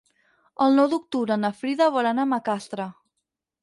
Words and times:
El 0.67 0.73
nou 0.79 0.89
d'octubre 0.95 1.39
na 1.43 1.53
Frida 1.61 1.93
vol 1.99 2.13
anar 2.15 2.29
a 2.29 2.35
Macastre. 2.35 2.93